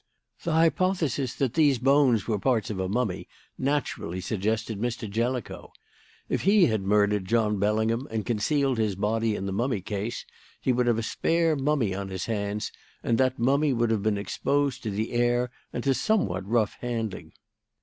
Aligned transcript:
"The 0.41 0.53
hypothesis 0.53 1.35
that 1.35 1.53
these 1.53 1.77
bones 1.77 2.27
were 2.27 2.39
parts 2.39 2.71
of 2.71 2.79
a 2.79 2.89
mummy 2.89 3.27
naturally 3.55 4.19
suggested 4.19 4.79
Mr. 4.79 5.07
Jellicoe. 5.07 5.71
If 6.27 6.41
he 6.41 6.65
had 6.65 6.81
murdered 6.81 7.25
John 7.25 7.59
Bellingham 7.59 8.07
and 8.09 8.25
concealed 8.25 8.79
his 8.79 8.95
body 8.95 9.35
in 9.35 9.45
the 9.45 9.51
mummy 9.53 9.79
case, 9.79 10.25
he 10.59 10.73
would 10.73 10.87
have 10.87 10.97
a 10.97 11.03
spare 11.03 11.55
mummy 11.55 11.93
on 11.93 12.09
his 12.09 12.25
hands, 12.25 12.71
and 13.03 13.19
that 13.19 13.37
mummy 13.37 13.73
would 13.73 13.91
have 13.91 14.01
been 14.01 14.17
exposed 14.17 14.81
to 14.81 14.89
the 14.89 15.11
air 15.11 15.51
and 15.71 15.83
to 15.83 15.93
somewhat 15.93 16.47
rough 16.49 16.77
handling. 16.81 17.33